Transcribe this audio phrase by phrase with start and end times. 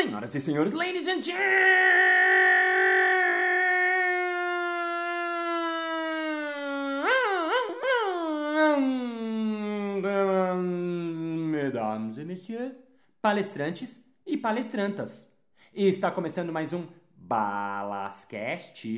[0.00, 1.50] Senhoras e senhores, ladies and gentlemen,
[11.50, 12.72] mesdames e messieurs,
[13.20, 15.38] palestrantes e palestrantas.
[15.74, 18.88] E está começando mais um Balascast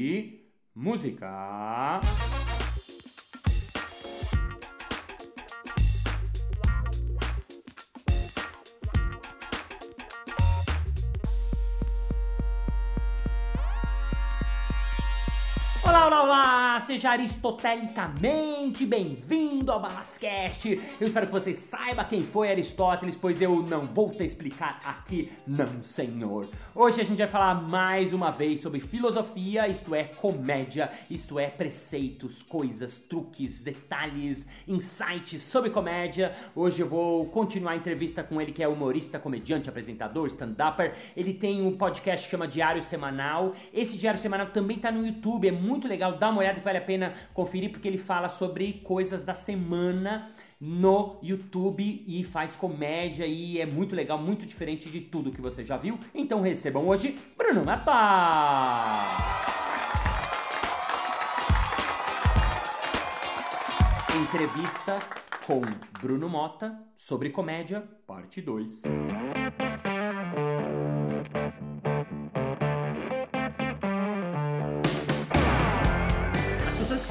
[0.73, 2.01] Música.
[15.93, 16.81] Olá, olá, olá!
[16.81, 20.81] Seja aristotelicamente bem-vindo ao Balascast.
[20.99, 25.31] Eu espero que você saiba quem foi Aristóteles, pois eu não vou te explicar aqui,
[25.47, 26.49] não, senhor.
[26.75, 31.49] Hoje a gente vai falar mais uma vez sobre filosofia, isto é, comédia, isto é,
[31.49, 36.35] preceitos, coisas, truques, detalhes, insights sobre comédia.
[36.57, 40.95] Hoje eu vou continuar a entrevista com ele, que é humorista, comediante, apresentador, stand-upper.
[41.15, 43.55] Ele tem um podcast que chama Diário Semanal.
[43.75, 46.79] Esse Diário Semanal também tá no YouTube, é muito legal, dá uma olhada que vale
[46.79, 50.31] a pena conferir, porque ele fala sobre coisas da semana
[50.61, 55.65] no YouTube e faz comédia e é muito legal, muito diferente de tudo que você
[55.65, 55.99] já viu.
[56.15, 57.93] Então recebam hoje Bruno Mata!
[64.23, 64.99] Entrevista
[65.47, 65.61] com
[66.01, 68.83] Bruno Mota sobre comédia, parte 2.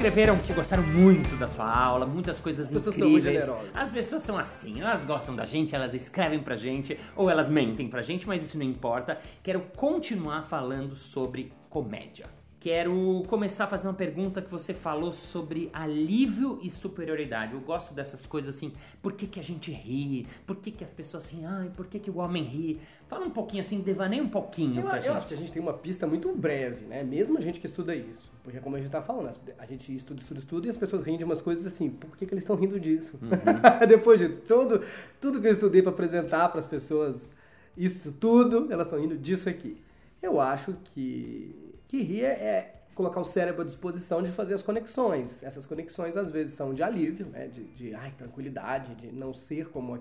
[0.02, 3.46] Escreveram que gostaram muito da sua aula, muitas coisas As pessoas são muito incríveis.
[3.46, 3.70] generosas.
[3.72, 7.86] As pessoas são assim, elas gostam da gente, elas escrevem pra gente ou elas mentem
[7.88, 9.20] pra gente, mas isso não importa.
[9.44, 12.26] Quero continuar falando sobre comédia.
[12.62, 17.54] Quero começar a fazer uma pergunta que você falou sobre alívio e superioridade.
[17.54, 20.28] Eu gosto dessas coisas assim, por que, que a gente ri?
[20.46, 21.44] Por que, que as pessoas riem?
[21.44, 22.78] Ai, por que, que o homem ri?
[23.08, 25.16] Fala um pouquinho assim, devaneia um pouquinho Eu, pra eu gente.
[25.16, 27.02] acho que a gente tem uma pista muito breve, né?
[27.02, 28.30] Mesmo a gente que estuda isso.
[28.44, 31.18] Porque como a gente tá falando, a gente estuda, estuda, estuda e as pessoas riem
[31.18, 31.90] de umas coisas assim.
[31.90, 33.18] Por que, que eles estão rindo disso?
[33.20, 33.28] Uhum.
[33.88, 34.80] Depois de tudo,
[35.20, 37.36] tudo que eu estudei para apresentar para as pessoas,
[37.76, 39.82] isso tudo, elas estão rindo disso aqui.
[40.22, 44.62] Eu acho que, que rir é, é colocar o cérebro à disposição de fazer as
[44.62, 45.42] conexões.
[45.42, 47.48] Essas conexões às vezes são de alívio, né?
[47.48, 49.98] De, de ai, tranquilidade, de não ser como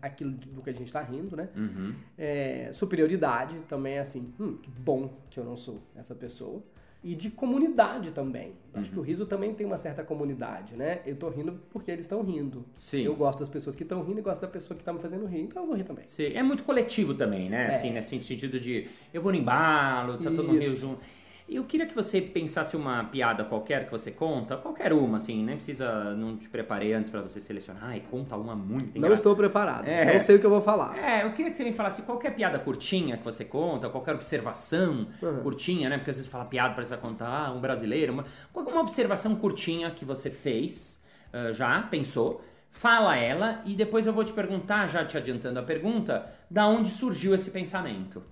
[0.00, 1.48] aquilo do que a gente está rindo, né?
[1.56, 1.94] Uhum.
[2.18, 6.62] É, superioridade também é assim, hum, que bom que eu não sou essa pessoa.
[7.02, 8.54] E de comunidade também.
[8.72, 11.02] Acho que o riso também tem uma certa comunidade, né?
[11.04, 12.64] Eu tô rindo porque eles estão rindo.
[12.74, 13.02] Sim.
[13.02, 15.26] Eu gosto das pessoas que estão rindo e gosto da pessoa que tá me fazendo
[15.26, 16.06] rir, então eu vou rir também.
[16.08, 17.72] Sim, É muito coletivo também, né?
[17.72, 17.76] É.
[17.76, 20.76] Assim, nesse sentido de eu vou no embalo, tá todo mundo Isso.
[20.76, 21.00] junto.
[21.46, 25.56] Eu queria que você pensasse uma piada qualquer que você conta, qualquer uma, assim, nem
[25.56, 29.14] precisa, não te preparei antes pra você selecionar, ai, conta uma muito Não engraçada.
[29.14, 29.86] estou preparado.
[29.86, 30.14] É.
[30.14, 30.96] Não sei o que eu vou falar.
[30.98, 35.06] É, eu queria que você me falasse qualquer piada curtinha que você conta, qualquer observação
[35.22, 35.42] Uhum.
[35.42, 35.98] curtinha, né?
[35.98, 38.24] Porque às vezes fala piada, parece que vai contar ah, um brasileiro, uma,
[38.54, 44.24] uma observação curtinha que você fez, ah, já, pensou, fala ela e depois eu vou
[44.24, 48.22] te perguntar, já te adiantando a pergunta, da onde surgiu esse pensamento.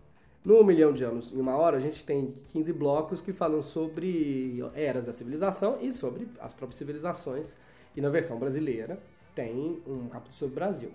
[0.44, 3.62] No Um Milhão de Anos em Uma Hora, a gente tem 15 blocos que falam
[3.62, 7.56] sobre eras da civilização e sobre as próprias civilizações.
[7.94, 8.98] E na versão brasileira
[9.36, 10.90] tem um capítulo sobre o Brasil.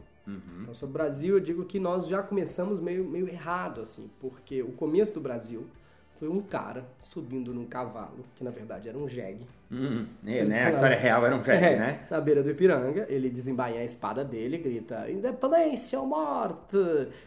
[0.61, 4.61] Então, sobre o Brasil, eu digo que nós já começamos meio, meio errado, assim, porque
[4.61, 5.65] o começo do Brasil
[6.17, 9.47] foi um cara subindo num cavalo, que na verdade era um jegue.
[9.71, 10.65] Hum, é, Ele né?
[10.65, 11.99] A história real era um jegue, É, né?
[12.09, 16.77] Na beira do Ipiranga, ele desembainha a espada dele e grita: Independência ou morte!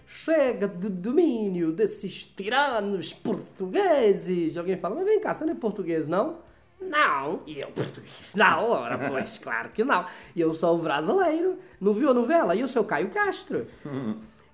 [0.07, 4.57] Chega do domínio desses tiranos portugueses!
[4.57, 6.39] Alguém fala: Mas vem cá, você não é português, não?
[6.81, 8.35] Não, e eu português?
[8.35, 10.07] Não, ora, pois, claro que não.
[10.35, 11.59] E eu sou brasileiro.
[11.79, 12.55] Não viu a novela?
[12.55, 13.67] E eu sou Caio Castro.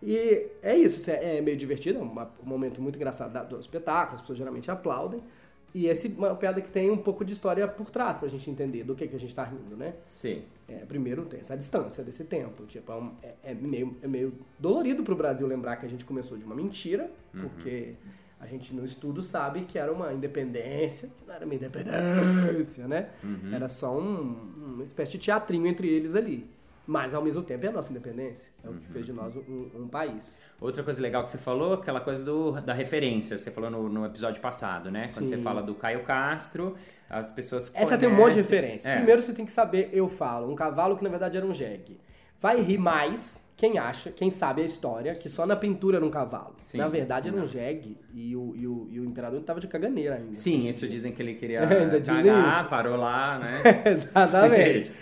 [0.06, 4.20] E é isso, é é meio divertido, é um momento muito engraçado do espetáculo, as
[4.20, 5.20] pessoas geralmente aplaudem.
[5.74, 8.48] E essa é uma piada que tem um pouco de história por trás pra gente
[8.48, 9.94] entender do que, que a gente tá rindo, né?
[10.06, 10.42] Sim.
[10.68, 12.64] É, primeiro tem essa distância desse tempo.
[12.66, 16.04] Tipo, é, um- é- é meio, é meio dolorido pro Brasil lembrar que a gente
[16.04, 17.92] começou de uma mentira, porque
[18.40, 23.10] a gente no estudo sabe que era uma independência, que não era uma independência, né?
[23.52, 24.34] Era só um-
[24.76, 26.46] uma espécie de teatrinho entre eles ali.
[26.86, 28.52] Mas ao mesmo tempo é a nossa independência.
[28.62, 30.38] É o que fez de nós um, um país.
[30.60, 34.06] Outra coisa legal que você falou, aquela coisa do, da referência, você falou no, no
[34.06, 35.08] episódio passado, né?
[35.12, 35.36] Quando Sim.
[35.36, 36.76] você fala do Caio Castro,
[37.10, 38.88] as pessoas Essa tem um monte de conhecem- referência.
[38.90, 38.96] É.
[38.96, 42.00] Primeiro você tem que saber, eu falo, um cavalo que na verdade era um jegue.
[42.38, 46.10] Vai rir mais quem acha, quem sabe a história, que só na pintura era um
[46.10, 46.54] cavalo.
[46.58, 46.76] Sim.
[46.76, 50.16] Na verdade era um jegue e o, e o, e o imperador tava de caganeira
[50.16, 50.34] ainda.
[50.34, 52.68] Sim, isso dizem que ele queria Ainda cagar, isso.
[52.68, 53.62] parou lá, né?
[53.90, 54.92] Exatamente.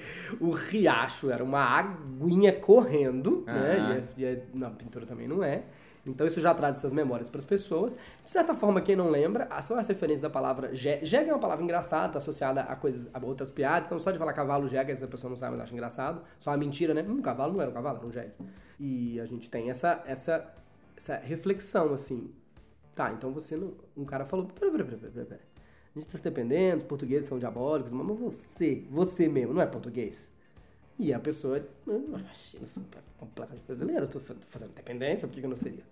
[0.40, 4.06] O riacho era uma aguinha correndo, né?
[4.16, 5.62] E, é- e é- na pintura também não é.
[6.06, 7.96] Então isso já traz essas memórias para as pessoas.
[8.22, 10.74] De certa forma, quem não lembra, são as referências da palavra.
[10.74, 13.86] Jegue é uma palavra engraçada, associada a coisas, a outras piadas.
[13.86, 16.22] Então só de falar cavalo jegue, essa pessoa não sabe, mas acha engraçado.
[16.38, 17.02] Só uma mentira, né?
[17.02, 18.32] Um cavalo não era um cavalo, era um jegue.
[18.78, 20.52] E a gente tem essa, essa,
[20.96, 22.30] essa reflexão, assim.
[22.94, 23.72] Tá, então você não.
[23.96, 24.46] Um cara falou.
[24.46, 25.40] Pera, pera, pera, pera, pera.
[25.94, 29.66] A gente está se dependendo, os portugueses são diabólicos, mas você, você mesmo, não é
[29.66, 30.28] português?
[30.98, 32.82] E a pessoa, imagina, eu sou
[33.16, 35.84] completamente brasileiro, eu tô fazendo dependência, por que eu não seria?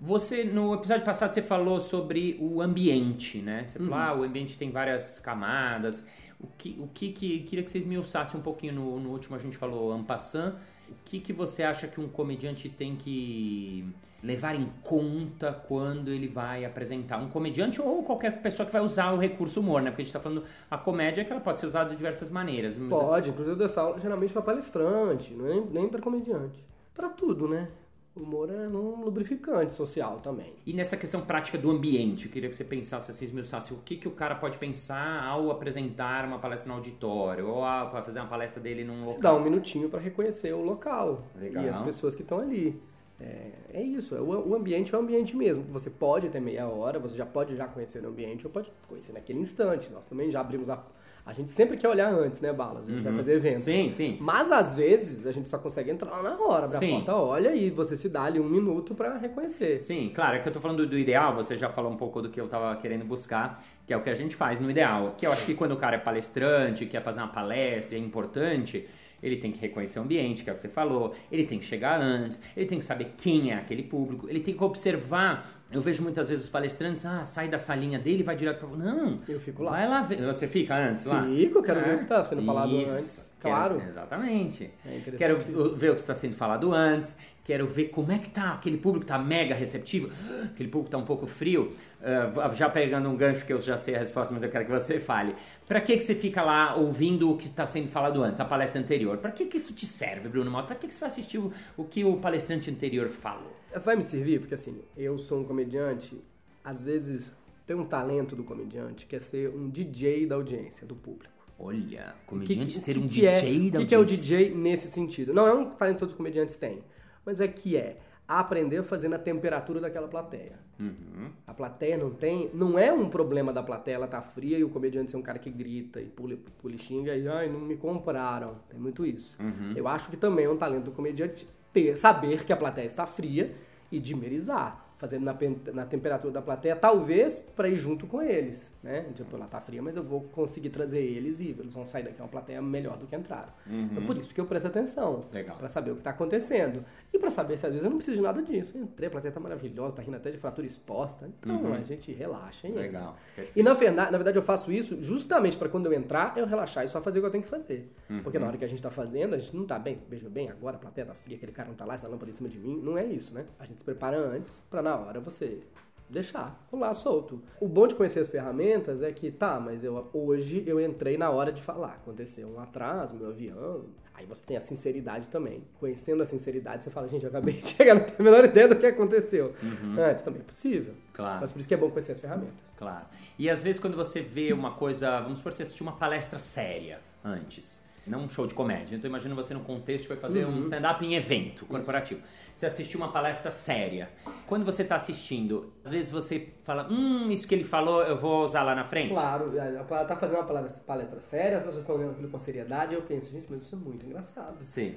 [0.00, 3.64] Você, no episódio passado, você falou sobre o ambiente, né?
[3.66, 3.88] Você uhum.
[3.88, 6.06] falou, ah, o ambiente tem várias camadas.
[6.38, 9.36] O que, o que, que queria que vocês me usassem um pouquinho no, no último,
[9.36, 10.56] a gente falou ampassan.
[10.88, 13.88] O que, que você acha que um comediante tem que
[14.22, 19.12] levar em conta quando ele vai apresentar um comediante ou qualquer pessoa que vai usar
[19.12, 19.90] o recurso humor, né?
[19.90, 22.76] Porque a gente está falando a comédia que ela pode ser usada de diversas maneiras.
[22.88, 26.64] Pode, inclusive dessa aula geralmente para palestrante, não é nem, nem para comediante.
[26.94, 27.68] Para tudo, né?
[28.16, 30.54] O humor é um lubrificante social também.
[30.64, 33.94] E nessa questão prática do ambiente, eu queria que você pensasse, assim, esmiuçasse o que,
[33.94, 38.28] que o cara pode pensar ao apresentar uma palestra no auditório, ou para fazer uma
[38.28, 39.12] palestra dele num local.
[39.12, 41.64] Se dá um minutinho para reconhecer o local Legal.
[41.64, 42.80] e as pessoas que estão ali.
[43.18, 45.64] É, é isso, é, o, o ambiente é o ambiente mesmo.
[45.70, 49.12] Você pode ter meia hora, você já pode já conhecer o ambiente, ou pode conhecer
[49.12, 49.90] naquele instante.
[49.90, 50.82] Nós também já abrimos a.
[51.24, 52.82] A gente sempre quer olhar antes, né, Balas?
[52.82, 53.04] A gente uhum.
[53.04, 53.58] vai fazer evento.
[53.58, 54.16] Sim, sim.
[54.20, 56.92] Mas às vezes a gente só consegue entrar na hora, abre sim.
[56.92, 59.80] a porta, olha e você se dá ali um minuto para reconhecer.
[59.80, 62.30] Sim, claro, é que eu tô falando do ideal, você já falou um pouco do
[62.30, 65.16] que eu tava querendo buscar, que é o que a gente faz no ideal.
[65.18, 68.86] Que eu acho que quando o cara é palestrante, quer fazer uma palestra, é importante
[69.22, 71.64] ele tem que reconhecer o ambiente, que é o que você falou, ele tem que
[71.64, 75.65] chegar antes, ele tem que saber quem é aquele público, ele tem que observar.
[75.70, 78.76] Eu vejo muitas vezes os palestrantes, ah, sai da salinha dele e vai direto para.
[78.76, 79.18] Não!
[79.28, 79.72] Eu fico lá.
[79.72, 80.24] Vai lá ver.
[80.24, 81.24] Você fica antes lá?
[81.24, 82.94] Fico, quero ver o que está sendo falado Isso.
[82.94, 83.36] antes.
[83.40, 83.76] Claro.
[83.76, 84.70] Quero, exatamente.
[84.84, 85.38] É quero
[85.76, 89.04] ver o que está sendo falado antes, quero ver como é que tá aquele público
[89.04, 90.08] está mega receptivo,
[90.46, 91.72] aquele público está um pouco frio.
[91.96, 94.70] Uh, já pegando um gancho que eu já sei a resposta, mas eu quero que
[94.70, 95.34] você fale.
[95.66, 98.80] Para que, que você fica lá ouvindo o que está sendo falado antes, a palestra
[98.80, 99.18] anterior?
[99.18, 100.68] Para que, que isso te serve, Bruno Malta?
[100.68, 103.56] Para que, que você vai assistir o, o que o palestrante anterior falou?
[103.82, 106.20] Vai me servir, porque assim, eu sou um comediante,
[106.64, 107.34] às vezes
[107.66, 111.34] tem um talento do comediante que é ser um DJ da audiência, do público.
[111.58, 113.68] Olha, comediante que, ser um DJ é, da audiência.
[113.68, 115.32] O que, que é o DJ nesse sentido?
[115.32, 116.82] Não é um talento que todos os comediantes têm,
[117.24, 120.58] mas é que é aprender fazendo a temperatura daquela plateia.
[120.78, 121.30] Uhum.
[121.46, 122.50] A plateia não tem.
[122.52, 125.38] Não é um problema da plateia, ela tá fria e o comediante ser um cara
[125.38, 128.56] que grita e pula, pula e xinga e ai, não me compraram.
[128.68, 129.36] Tem muito isso.
[129.40, 129.72] Uhum.
[129.74, 133.06] Eu acho que também é um talento do comediante ter, saber que a plateia está
[133.06, 133.54] fria
[133.90, 135.36] e dimerizar fazendo na,
[135.74, 139.04] na temperatura da plateia, talvez para ir junto com eles, né?
[139.14, 142.20] Tipo, lá tá fria, mas eu vou conseguir trazer eles e eles vão sair daqui
[142.20, 143.52] uma plateia melhor do que entraram.
[143.66, 143.88] Uhum.
[143.92, 145.26] Então por isso que eu presto atenção,
[145.58, 148.16] para saber o que está acontecendo e para saber se às vezes eu não preciso
[148.16, 148.72] de nada disso.
[148.74, 151.74] Eu entrei, a plateia tá maravilhosa, tá rindo até de fratura exposta, então uhum.
[151.74, 152.74] a gente relaxa, hein?
[152.74, 153.16] Legal.
[153.54, 156.84] E na verdade, na verdade eu faço isso justamente para quando eu entrar eu relaxar
[156.84, 158.22] e só fazer o que eu tenho que fazer, uhum.
[158.22, 160.50] porque na hora que a gente está fazendo a gente não tá bem, veja bem,
[160.50, 162.58] agora a plateia tá fria, aquele cara não tá lá, essa lâmpada em cima de
[162.58, 163.46] mim, não é isso, né?
[163.58, 165.60] A gente se prepara antes para na hora você
[166.08, 167.42] deixar rolar solto.
[167.60, 171.30] O bom de conhecer as ferramentas é que, tá, mas eu hoje eu entrei na
[171.30, 171.94] hora de falar.
[172.02, 173.84] Aconteceu um atraso, meu avião.
[174.14, 175.62] Aí você tem a sinceridade também.
[175.78, 178.66] Conhecendo a sinceridade, você fala, gente, eu acabei de chegar, não tenho a menor ideia
[178.66, 179.54] do que aconteceu.
[179.62, 179.96] Uhum.
[180.02, 180.94] Antes também é possível.
[181.12, 181.40] Claro.
[181.40, 182.64] Mas por isso que é bom conhecer as ferramentas.
[182.78, 183.04] Claro.
[183.38, 187.00] E às vezes quando você vê uma coisa, vamos supor, você assistiu uma palestra séria
[187.22, 188.96] antes não um show de comédia.
[188.96, 190.58] Então imagina você no contexto vai fazer uhum.
[190.58, 192.20] um stand-up em evento corporativo.
[192.20, 192.46] Isso.
[192.54, 194.08] Você assistiu uma palestra séria.
[194.46, 198.44] Quando você está assistindo, às vezes você fala, hum, isso que ele falou eu vou
[198.44, 199.12] usar lá na frente.
[199.12, 202.94] Claro, ela tá fazendo uma palestra, palestra séria, as pessoas estão olhando aquilo com seriedade,
[202.94, 204.56] eu penso, gente, mas isso é muito engraçado.
[204.62, 204.94] Sim.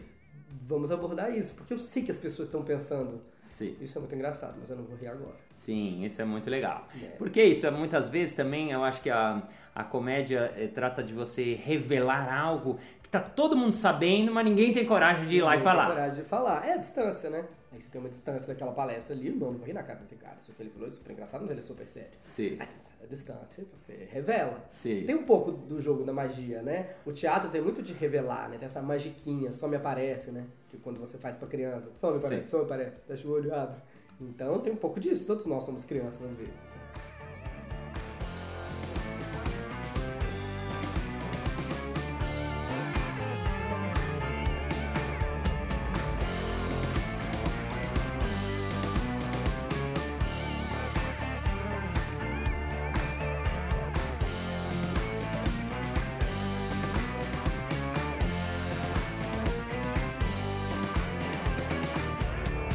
[0.61, 3.21] Vamos abordar isso, porque eu sei que as pessoas estão pensando.
[3.41, 3.75] Sim.
[3.81, 5.35] Isso é muito engraçado, mas eu não vou rir agora.
[5.53, 6.87] Sim, isso é muito legal.
[6.95, 7.07] É.
[7.17, 9.43] Porque isso, muitas vezes também, eu acho que a,
[9.75, 14.71] a comédia é, trata de você revelar algo que tá todo mundo sabendo, mas ninguém
[14.71, 15.87] tem coragem de ir lá e falar.
[15.87, 16.67] Tem coragem de falar.
[16.67, 17.43] É a distância, né?
[17.71, 20.35] Aí você tem uma distância daquela palestra ali, não vou rir na cara desse cara.
[20.37, 22.11] Isso que ele falou é super engraçado, mas ele é super sério.
[22.21, 22.57] Sim.
[22.59, 22.67] Aí
[23.03, 24.63] a distância, você revela.
[24.67, 25.05] Sim.
[25.05, 26.91] Tem um pouco do jogo da magia, né?
[27.03, 28.57] O teatro tem muito de revelar, né?
[28.57, 30.45] Tem essa magiquinha, só me aparece, né?
[30.69, 32.47] Que quando você faz pra criança, só me aparece, Sim.
[32.47, 32.99] só me aparece.
[33.07, 33.81] Fecha o olho, abre.
[34.21, 35.25] Então tem um pouco disso.
[35.25, 36.78] Todos nós somos crianças às vezes.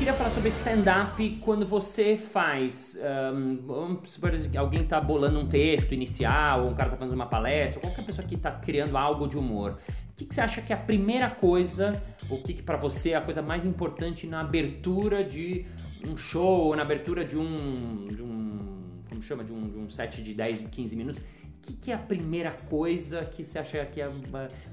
[0.04, 2.94] Queria falar sobre stand-up quando você faz.
[3.34, 3.98] Um,
[4.58, 8.28] alguém tá bolando um texto inicial, ou um cara tá fazendo uma palestra, qualquer pessoa
[8.28, 9.78] que tá criando algo de humor.
[10.10, 13.12] O que, que você acha que é a primeira coisa, o que, que para você
[13.12, 15.64] é a coisa mais importante na abertura de
[16.06, 18.04] um show, ou na abertura de um.
[18.04, 19.42] De um como chama?
[19.42, 21.22] De um, de um set de 10, 15 minutos?
[21.64, 24.10] O que, que, é a primeira coisa que você acha que é.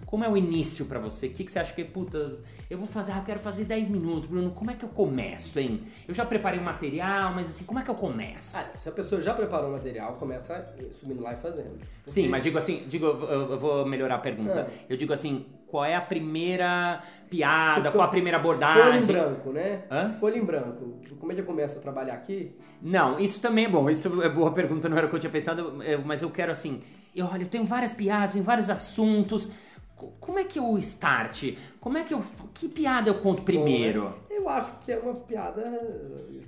[0.06, 1.28] Como é o início para você?
[1.28, 2.38] O que, que você acha que, puta,
[2.70, 5.58] eu vou fazer, ah, eu quero fazer 10 minutos, Bruno, como é que eu começo,
[5.58, 5.84] hein?
[6.06, 8.58] Eu já preparei o material, mas assim, como é que eu começo?
[8.58, 11.78] Ah, se a pessoa já preparou o material, começa subindo lá e fazendo.
[11.78, 12.12] Porque...
[12.12, 14.68] Sim, mas digo assim, digo, eu vou melhorar a pergunta.
[14.70, 14.86] Ah.
[14.90, 18.84] Eu digo assim, qual é a primeira piada, tipo, qual a primeira abordagem?
[18.84, 19.84] Folha em branco, né?
[19.90, 20.10] Hã?
[20.10, 21.00] Folha em branco.
[21.18, 22.54] Como é que eu começo a trabalhar aqui?
[22.82, 23.90] Não, isso também é bom.
[23.90, 26.82] Isso é boa pergunta, não era o que eu tinha pensado, mas eu quero assim,
[27.16, 29.50] eu, olha, eu tenho várias piadas, tenho vários assuntos.
[30.20, 31.54] Como é que eu start?
[31.80, 32.22] Como é que eu.
[32.54, 34.10] Que piada eu conto primeiro?
[34.10, 35.62] Bom, eu acho que é uma piada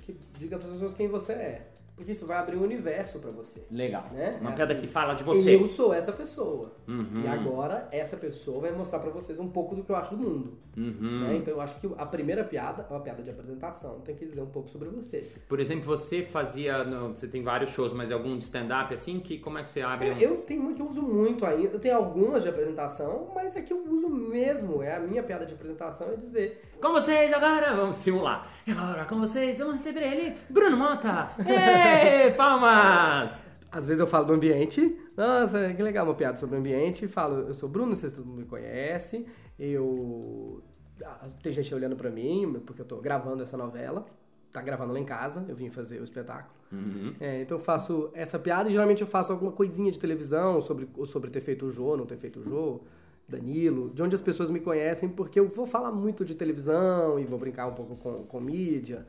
[0.02, 1.68] que diga para as pessoas quem você é.
[1.96, 3.62] Porque isso vai abrir um universo para você.
[3.70, 4.08] Legal.
[4.12, 4.36] Né?
[4.40, 5.54] Uma é piada assim, que fala de você.
[5.54, 6.72] Eu sou essa pessoa.
[6.88, 7.22] Uhum.
[7.24, 10.22] E agora essa pessoa vai mostrar para vocês um pouco do que eu acho do
[10.22, 10.58] mundo.
[10.76, 11.20] Uhum.
[11.20, 11.36] Né?
[11.36, 14.00] Então eu acho que a primeira piada é uma piada de apresentação.
[14.00, 15.30] Tem que dizer um pouco sobre você.
[15.48, 16.82] Por exemplo, você fazia.
[16.82, 19.20] No, você tem vários shows, mas algum de stand-up assim?
[19.20, 20.08] Que, como é que você abre?
[20.08, 21.76] É, Eu tenho muito, eu uso muito ainda.
[21.76, 24.82] Eu tenho algumas de apresentação, mas é que eu uso mesmo.
[24.82, 28.46] É a minha piada de apresentação é dizer com vocês agora, vamos simular.
[28.66, 31.30] E agora com vocês, vamos receber ele, Bruno Mota.
[31.40, 33.46] Ei, palmas!
[33.72, 34.94] Às vezes eu falo do ambiente.
[35.16, 37.08] Nossa, que legal uma piada sobre o ambiente.
[37.08, 39.26] Falo, eu sou Bruno, vocês todo mundo me conhece.
[39.58, 40.62] Eu.
[41.02, 44.04] Ah, tem gente olhando pra mim, porque eu tô gravando essa novela.
[44.52, 46.54] Tá gravando lá em casa, eu vim fazer o espetáculo.
[46.70, 47.14] Uhum.
[47.18, 50.86] É, então eu faço essa piada e geralmente eu faço alguma coisinha de televisão sobre,
[51.06, 52.82] sobre ter feito o Jô, não ter feito o Jô.
[53.28, 57.24] Danilo, de onde as pessoas me conhecem, porque eu vou falar muito de televisão e
[57.24, 59.06] vou brincar um pouco com, com mídia.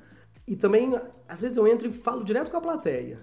[0.48, 3.20] E também, às vezes eu entro e falo direto com a plateia.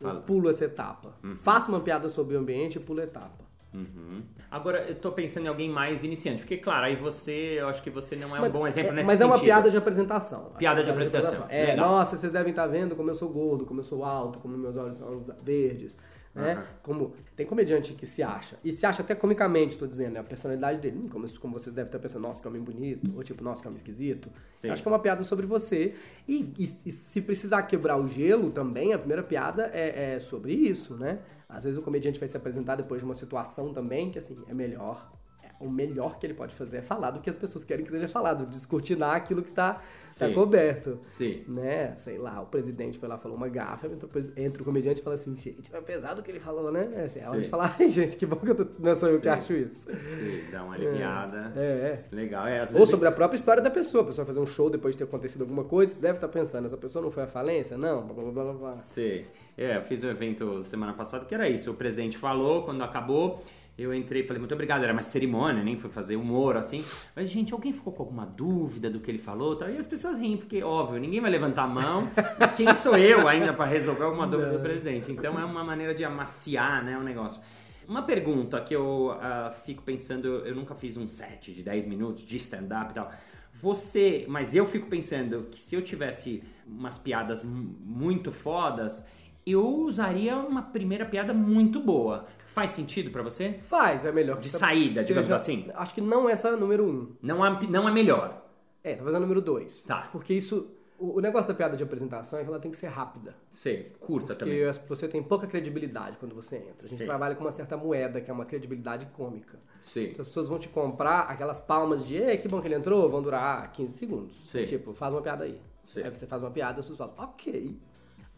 [0.00, 0.18] Fala.
[0.18, 1.16] Eu pulo essa etapa.
[1.22, 1.34] Uhum.
[1.34, 3.44] Faço uma piada sobre o ambiente e pulo a etapa.
[3.74, 4.22] Uhum.
[4.50, 7.90] Agora, eu tô pensando em alguém mais iniciante, porque, claro, aí você, eu acho que
[7.90, 9.32] você não é mas, um bom exemplo é, nesse Mas sentido.
[9.32, 10.52] é uma piada de apresentação.
[10.56, 11.44] Piada de apresentação.
[11.44, 11.54] apresentação.
[11.54, 11.90] É, Legal.
[11.90, 14.76] nossa, vocês devem estar vendo como eu sou gordo, como eu sou alto, como meus
[14.76, 15.96] olhos são verdes
[16.36, 16.54] né?
[16.54, 16.62] Uhum.
[16.82, 20.20] Como tem comediante que se acha, e se acha até comicamente, estou dizendo, né?
[20.20, 23.22] a personalidade dele, hum, como, como vocês devem estar pensando, nossa, que homem bonito, ou
[23.24, 24.30] tipo, nossa, que homem esquisito.
[24.50, 24.68] Sim.
[24.68, 25.94] Acho que é uma piada sobre você.
[26.28, 30.52] E, e, e, se precisar quebrar o gelo também, a primeira piada é, é sobre
[30.52, 31.20] isso, né?
[31.48, 34.52] Às vezes o comediante vai se apresentar depois de uma situação também que, assim, é
[34.52, 35.10] melhor
[35.58, 38.08] o melhor que ele pode fazer é falar do que as pessoas querem que seja
[38.08, 39.80] falado, descortinar aquilo que está
[40.18, 40.98] tá coberto.
[41.02, 41.44] Sim.
[41.46, 41.94] Né?
[41.94, 45.14] Sei lá, o presidente foi lá, falou uma gafa, entra, entra o comediante e fala
[45.14, 46.90] assim, gente, é pesado o que ele falou, né?
[46.94, 49.08] É, assim, é hora de falar, ai, gente, que bom que eu tô, não sou
[49.08, 49.90] eu que acho isso.
[49.92, 51.52] Sim, dá uma aliviada.
[51.56, 52.04] É, é.
[52.12, 52.46] Legal.
[52.46, 54.02] É, Ou sobre a própria história da pessoa.
[54.02, 56.28] A pessoa vai fazer um show depois de ter acontecido alguma coisa, você deve estar
[56.28, 57.76] pensando, essa pessoa não foi à falência?
[57.76, 58.72] Não, blá, blá, blá, blá.
[58.72, 59.24] Sim.
[59.56, 61.70] É, eu fiz um evento semana passada que era isso.
[61.70, 63.42] O presidente falou, quando acabou,
[63.78, 66.82] eu entrei e falei, muito obrigado, era mais cerimônia, nem foi fazer humor, assim.
[67.14, 69.58] Mas, gente, alguém ficou com alguma dúvida do que ele falou?
[69.68, 72.04] E as pessoas riem, porque, óbvio, ninguém vai levantar a mão.
[72.56, 75.12] Quem sou eu ainda para resolver alguma dúvida do presidente?
[75.12, 77.42] Então é uma maneira de amaciar, né, o negócio.
[77.86, 82.24] Uma pergunta que eu uh, fico pensando, eu nunca fiz um set de 10 minutos
[82.24, 83.12] de stand-up e tal.
[83.52, 89.06] Você, mas eu fico pensando que se eu tivesse umas piadas muito fodas,
[89.46, 92.26] eu usaria uma primeira piada muito boa.
[92.56, 93.60] Faz sentido para você?
[93.64, 94.38] Faz, é melhor.
[94.38, 95.68] De saída, digamos assim?
[95.74, 97.14] Acho que não essa é a número um.
[97.20, 98.46] Não é, não é melhor.
[98.82, 99.84] É, talvez a número dois.
[99.84, 100.08] Tá.
[100.10, 100.70] Porque isso.
[100.98, 103.36] O, negócio da piada de apresentação é que ela tem que ser rápida.
[103.50, 104.72] Sei, curta porque também.
[104.72, 106.86] Porque você tem pouca credibilidade quando você entra.
[106.86, 107.04] A gente Sim.
[107.04, 109.58] trabalha com uma certa moeda, que é uma credibilidade cômica.
[109.82, 110.04] Sim.
[110.04, 113.06] Então as pessoas vão te comprar aquelas palmas de, Ei, que bom que ele entrou,
[113.10, 114.50] vão durar 15 segundos.
[114.50, 114.64] Sim.
[114.64, 115.60] Tipo, faz uma piada aí.
[115.82, 116.04] Sim.
[116.04, 117.78] Aí você faz uma piada, as pessoas falam, ok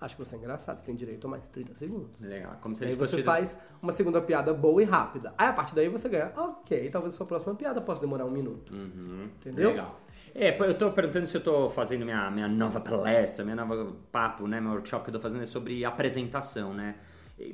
[0.01, 2.21] acho que você é engraçado, você tem direito a mais 30 segundos.
[2.21, 3.25] Legal, como se Aí você tido...
[3.25, 5.33] faz uma segunda piada boa e rápida.
[5.37, 8.31] Aí a partir daí você ganha, ok, talvez a sua próxima piada possa demorar um
[8.31, 8.73] minuto.
[8.73, 9.29] Uhum.
[9.37, 9.71] Entendeu?
[9.71, 10.01] Legal.
[10.35, 14.47] É, eu tô perguntando se eu tô fazendo minha, minha nova palestra, minha nova papo,
[14.47, 14.61] né?
[14.61, 16.97] Meu workshop que eu tô fazendo é sobre apresentação, né?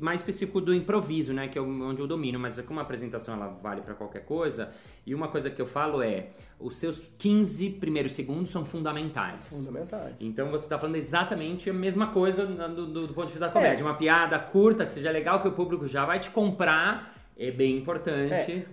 [0.00, 3.48] Mais específico do improviso, né, que é onde eu domino, mas como a apresentação ela
[3.48, 4.70] vale para qualquer coisa,
[5.06, 9.50] e uma coisa que eu falo é, os seus 15 primeiros segundos são fundamentais.
[9.50, 10.14] Fundamentais.
[10.20, 13.52] Então você está falando exatamente a mesma coisa do, do, do ponto de vista da
[13.52, 13.86] comédia, é.
[13.86, 17.78] uma piada curta que seja legal que o público já vai te comprar é bem
[17.78, 18.52] importante.
[18.52, 18.66] É,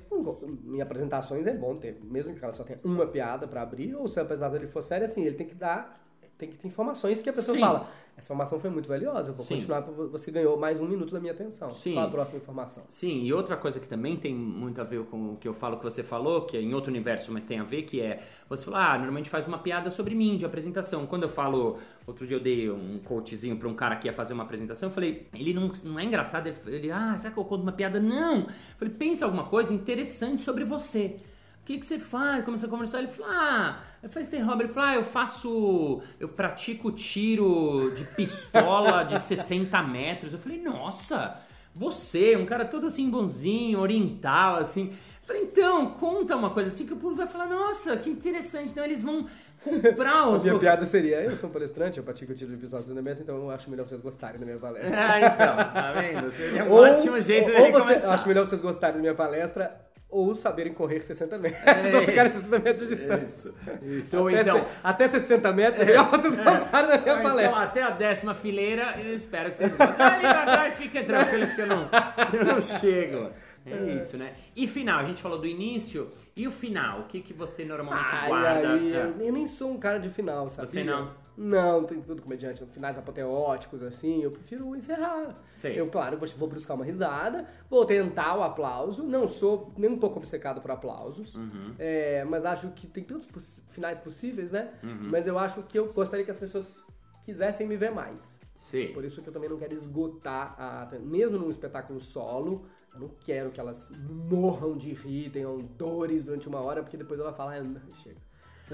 [0.67, 4.07] em apresentações é bom ter, mesmo que ela só tenha uma piada para abrir, ou
[4.07, 5.99] se a apresentação ele for séria, assim, ele tem que dar
[6.41, 7.61] tem que ter informações que a pessoa Sim.
[7.61, 7.87] fala.
[8.17, 9.55] Essa informação foi muito valiosa, eu vou Sim.
[9.55, 11.69] continuar, você ganhou mais um minuto da minha atenção.
[11.69, 11.93] Sim.
[11.93, 12.83] Qual a próxima informação?
[12.89, 15.77] Sim, e outra coisa que também tem muito a ver com o que eu falo
[15.77, 18.65] que você falou, que é em outro universo, mas tem a ver, que é você
[18.65, 21.05] falar, ah, normalmente faz uma piada sobre mim de apresentação.
[21.05, 24.33] Quando eu falo, outro dia eu dei um coachzinho pra um cara que ia fazer
[24.33, 27.45] uma apresentação, eu falei, ele não, não é engraçado, ele, ele, ah, será que eu
[27.45, 27.99] conto uma piada?
[27.99, 28.39] Não!
[28.41, 31.19] Eu falei, pensa alguma coisa interessante sobre você.
[31.61, 32.43] O que, que você faz?
[32.43, 34.63] Começou a conversar, ele falou, ah, eu falei, você tem hobby?
[34.63, 40.33] Ele falou, ah, eu faço, eu pratico tiro de pistola de 60 metros.
[40.33, 41.37] Eu falei, nossa,
[41.75, 44.87] você, um cara todo assim bonzinho, oriental, assim.
[44.89, 48.71] Eu falei, então, conta uma coisa assim que o público vai falar, nossa, que interessante.
[48.71, 49.27] Então eles vão
[49.63, 50.41] comprar A os...
[50.43, 53.35] minha piada seria, eu sou um palestrante, eu pratico tiro de pistola de mesa, então
[53.35, 54.97] eu acho melhor vocês gostarem da minha palestra.
[54.99, 56.31] Ah, então, tá vendo?
[56.31, 59.01] Seria um Ou- ótimo jeito ou, de ou você, eu acho melhor vocês gostarem da
[59.01, 62.39] minha palestra ou saberem correr 60 metros, É ou isso.
[62.41, 63.51] 60 metros de distância.
[63.81, 64.59] Isso, ou até, então...
[64.59, 67.51] se- até 60 metros é melhor vocês gostarem da minha Ou palestra.
[67.51, 70.05] Então, até a décima fileira, eu espero que vocês gostem.
[70.05, 71.89] Ali pra trás, fiquem tranquilos que eu não,
[72.33, 73.31] eu não chego.
[73.65, 74.33] É isso, né?
[74.55, 76.11] E final, a gente falou do início.
[76.35, 77.01] E o final?
[77.01, 78.69] O que, que você normalmente Ai, guarda?
[78.69, 78.97] ai, É.
[79.19, 80.67] eu, eu nem sou um cara de final, sabe?
[80.67, 81.11] Você não?
[81.43, 85.35] Não, tem tudo comediante, finais apoteóticos, assim, eu prefiro encerrar.
[85.59, 85.79] Sei.
[85.79, 89.97] Eu, claro, vou, vou buscar uma risada, vou tentar o aplauso, não sou nem um
[89.97, 91.73] pouco obcecado por aplausos, Uhum.
[91.79, 94.71] é, mas acho que tem tantos poss- finais possíveis, né?
[94.83, 95.09] Uhum.
[95.09, 96.83] Mas eu acho que eu gostaria que as pessoas
[97.25, 98.39] quisessem me ver mais.
[98.53, 98.91] Sim.
[98.93, 103.09] Por isso que eu também não quero esgotar, a, mesmo num espetáculo solo, eu não
[103.19, 107.55] quero que elas morram de rir, tenham dores durante uma hora, porque depois ela fala,
[107.55, 108.17] ah, não, chega.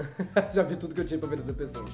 [0.52, 1.86] Já vi tudo que eu tinha pra ver dessa pessoa.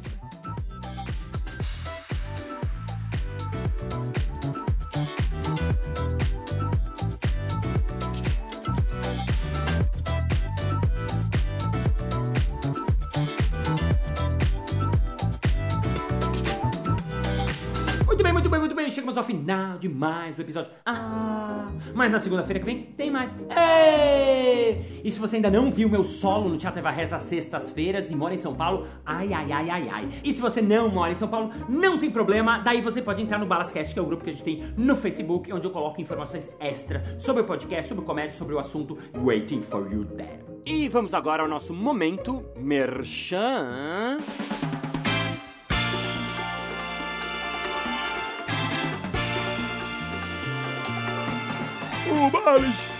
[18.54, 18.88] Bem, muito bem.
[18.88, 20.70] Chegamos ao final de mais um episódio.
[20.87, 23.34] Ah, mas na segunda-feira que vem tem mais.
[23.50, 25.00] Ei!
[25.02, 28.16] E se você ainda não viu meu solo no Teatro Eva Reza às sextas-feiras e
[28.16, 30.08] mora em São Paulo, ai, ai, ai, ai, ai.
[30.23, 32.58] E se você não mora em São Paulo, não tem problema.
[32.58, 34.94] Daí você pode entrar no Balascast, que é o grupo que a gente tem no
[34.94, 38.98] Facebook, onde eu coloco informações extra sobre o podcast, sobre o comédia, sobre o assunto
[39.16, 40.44] Waiting for You There.
[40.64, 44.18] E vamos agora ao nosso momento Merchan.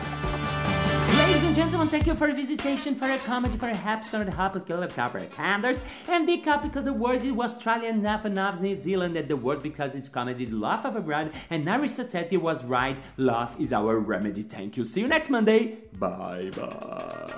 [1.58, 5.26] And gentlemen, thank you for your visitation for a comedy for a kill the copper
[5.34, 9.34] canders and the cup because the word is Australia enough enough New Zealand that the
[9.34, 13.72] word because it's comedy is love of a brand and Aristotle was right love is
[13.72, 17.34] our remedy thank you see you next Monday bye bye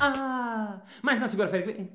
[0.00, 1.90] Ah, mas na segunda-feira que vem.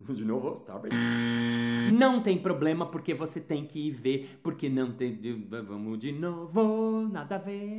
[0.00, 0.54] De novo,
[0.86, 1.92] it.
[1.92, 5.18] Não tem problema porque você tem que ir ver, porque não tem.
[5.66, 7.78] Vamos de novo, nada a ver.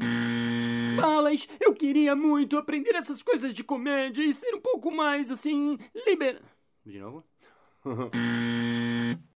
[0.96, 5.78] Balas, eu queria muito aprender essas coisas de comédia e ser um pouco mais assim.
[6.06, 6.42] liber.
[6.86, 7.24] De novo?